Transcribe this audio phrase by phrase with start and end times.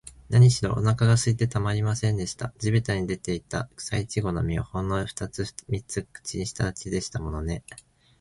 [0.29, 2.51] なにしろ、おなかがすいてたまりませんでした。
[2.57, 7.61] 地びたに出ていた、くさいちごの実を、ほんのふたつ三つ口にしただけでしたものね。